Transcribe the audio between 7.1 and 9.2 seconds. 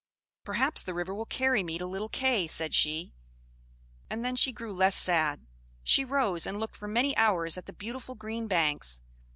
hours at the beautiful green banks.